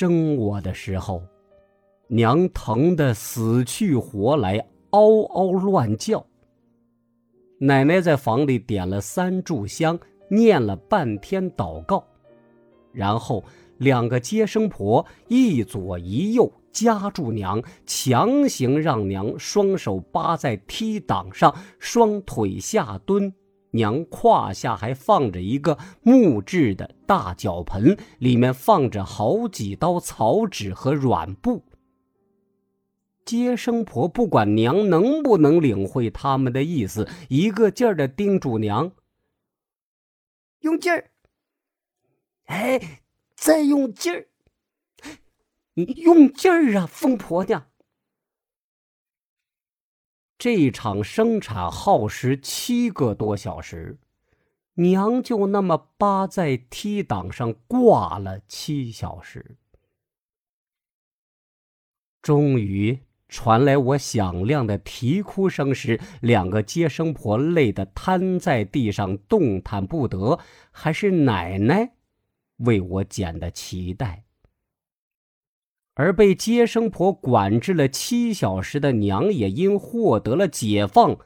[0.00, 1.22] 生我的时候，
[2.08, 6.24] 娘疼得死去活来，嗷嗷乱叫。
[7.58, 10.00] 奶奶在房里点了三炷香，
[10.30, 12.02] 念了半天祷告，
[12.92, 13.44] 然后
[13.76, 23.30] 两个接生婆一左一右夹住娘，强行让娘双手扒在梯档上，双腿下蹲。
[23.72, 31.64] 娘胯下还放着一个木质的大脚盆，里面放着好几刀草纸和软布。
[33.24, 38.90] 接生婆不管娘能不能领会他们的意思，一个劲儿的叮嘱娘
[40.60, 41.10] ：“用劲儿，
[42.46, 43.02] 哎，
[43.36, 44.26] 再用劲儿，
[45.74, 47.66] 你用劲儿啊，疯婆娘！”
[50.40, 53.98] 这场生产耗时七个多小时，
[54.76, 59.58] 娘就那么扒在梯档上挂了七小时。
[62.22, 70.38] 终于传来我响亮的啼哭声时，两个接生婆累得瘫在地上动弹不得，
[70.70, 71.92] 还是奶奶
[72.56, 74.24] 为我剪的脐带。
[76.00, 81.18] 而被接生婆管制了七小时的娘也因获得了解放，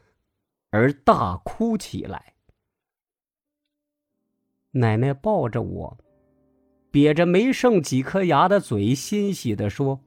[0.71, 2.35] 而大哭起来。
[4.73, 5.97] 奶奶抱着我，
[6.91, 10.01] 瘪着没剩几颗牙的嘴，欣喜的说：“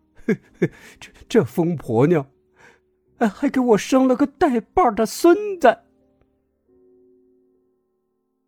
[0.99, 2.29] 这这疯婆娘，
[3.19, 5.77] 还给我生了个带把的孙子。”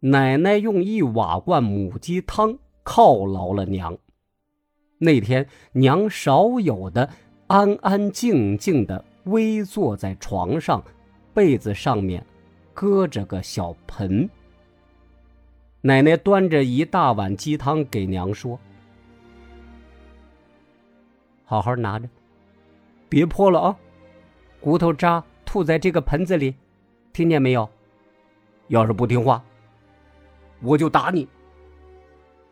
[0.04, 3.98] 奶奶用一瓦罐母鸡汤犒劳了娘。
[5.00, 7.10] 那天，娘少有的
[7.48, 10.84] 安安静静的微坐在床上，
[11.34, 12.26] 被子上面
[12.74, 14.30] 搁着个小盆。
[15.82, 18.60] 奶奶端着一大碗鸡汤给娘说
[21.46, 22.10] ：“好好拿着，
[23.08, 23.78] 别泼了啊！
[24.60, 26.54] 骨头渣吐在这个盆子里，
[27.14, 27.70] 听见没有？
[28.68, 29.42] 要是不听话，
[30.62, 31.26] 我就打你。”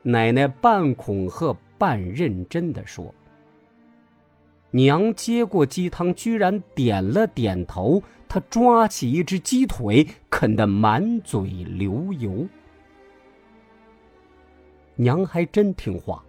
[0.01, 1.53] 奶奶半恐吓。
[1.77, 3.13] 半认真的说
[4.71, 8.01] ：“娘接过鸡汤，居然点了点头。
[8.27, 12.47] 她抓起一只鸡腿，啃得满嘴流油。
[14.95, 16.23] 娘还真听话，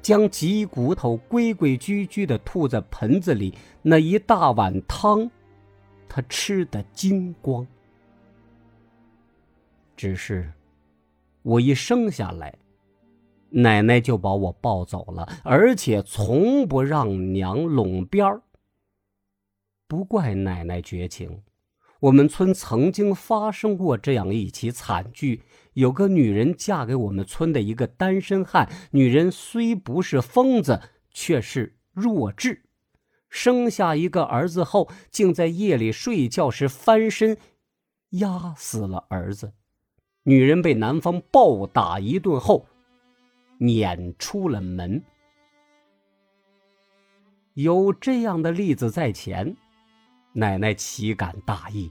[0.00, 3.54] 将鸡骨头规规矩矩的吐在盆子里。
[3.82, 5.30] 那一大碗汤，
[6.08, 7.66] 她吃得精光。
[9.96, 10.52] 只是，
[11.42, 12.54] 我一生下来。”
[13.56, 18.42] 奶奶就把我抱走了，而且从不让娘拢边儿。
[19.88, 21.42] 不怪奶奶绝情，
[22.00, 32.64] 我们村曾经发生过这样一起惨剧：有个女人嫁给我们村的一个单身汉，女人虽不是疯子，却是弱智。
[33.30, 37.38] 生下一个儿子后，竟在夜里睡觉时翻身，
[38.10, 39.54] 压死了儿子。
[40.24, 42.66] 女人被男方暴打一顿后。
[43.58, 45.02] 撵出了门。
[47.54, 49.56] 有这样的例子在前，
[50.32, 51.90] 奶奶岂敢大意？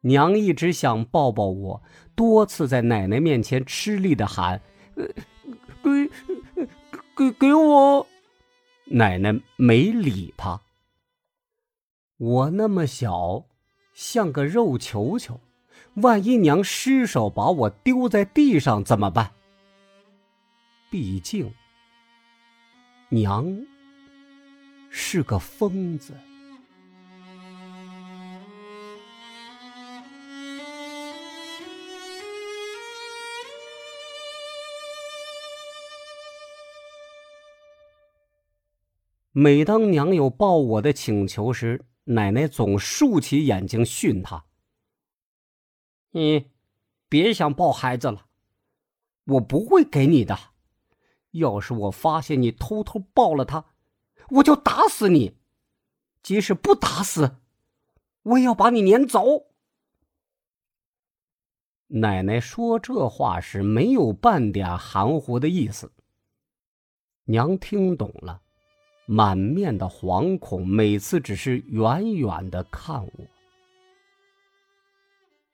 [0.00, 1.82] 娘一直想抱抱我，
[2.14, 4.60] 多次在奶奶面前吃力的喊
[5.82, 6.10] ：“给，
[7.16, 8.06] 给，给我！”
[8.90, 10.60] 奶奶没理他。
[12.18, 13.46] 我那么小，
[13.94, 15.40] 像个肉球球，
[15.94, 19.32] 万一娘失手把我丢在地上怎么办？
[20.96, 21.52] 毕竟，
[23.08, 23.66] 娘
[24.90, 26.14] 是个疯子。
[39.32, 44.44] 每当娘有抱我的请求时，奶奶总竖起眼睛训他
[46.14, 46.52] ：“你
[47.08, 48.26] 别想抱孩子了，
[49.24, 50.38] 我不会给你的。”
[51.34, 53.64] 要是我发现你偷偷抱了他，
[54.30, 55.34] 我就打死你；
[56.22, 57.36] 即使不打死，
[58.22, 59.46] 我也要把你撵走。
[61.88, 65.92] 奶奶说这话时没有半点含糊的意思。
[67.24, 68.42] 娘听懂了，
[69.06, 73.26] 满面的惶恐，每次只是远远的看我。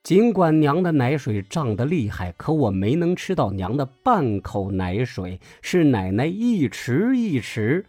[0.02, 7.84] 尽管娘的奶水胀得厉害，可我没能吃到娘的半口奶水，是奶奶一匙一匙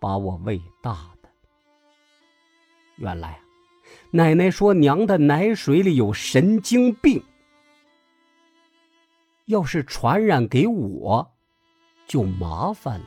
[0.00, 0.92] 把我喂大
[1.22, 1.28] 的。
[2.96, 3.40] 原来啊，
[4.10, 7.22] 奶奶说娘的奶水里有神经病，
[9.44, 11.30] 要是传染给我，
[12.06, 13.06] 就麻烦了。